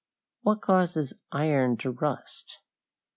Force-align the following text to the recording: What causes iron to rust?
What 0.41 0.61
causes 0.63 1.13
iron 1.31 1.77
to 1.77 1.91
rust? 1.91 2.57